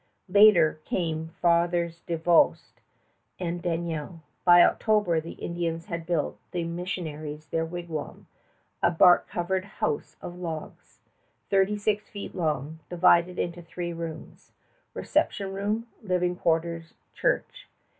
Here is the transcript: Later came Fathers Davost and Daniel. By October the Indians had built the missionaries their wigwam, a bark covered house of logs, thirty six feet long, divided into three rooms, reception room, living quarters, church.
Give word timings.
Later 0.29 0.79
came 0.83 1.27
Fathers 1.43 2.01
Davost 2.07 2.81
and 3.39 3.61
Daniel. 3.61 4.21
By 4.43 4.63
October 4.63 5.21
the 5.21 5.33
Indians 5.33 5.85
had 5.85 6.07
built 6.07 6.39
the 6.49 6.63
missionaries 6.63 7.45
their 7.45 7.65
wigwam, 7.67 8.25
a 8.81 8.89
bark 8.89 9.27
covered 9.29 9.63
house 9.65 10.15
of 10.19 10.39
logs, 10.39 11.01
thirty 11.51 11.77
six 11.77 12.09
feet 12.09 12.33
long, 12.33 12.79
divided 12.89 13.37
into 13.37 13.61
three 13.61 13.93
rooms, 13.93 14.53
reception 14.95 15.53
room, 15.53 15.85
living 16.01 16.35
quarters, 16.35 16.95
church. 17.13 17.67